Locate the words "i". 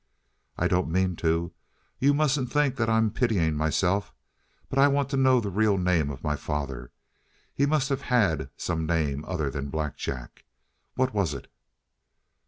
0.57-0.67, 4.79-4.87